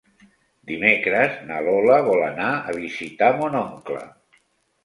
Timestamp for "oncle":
3.63-4.03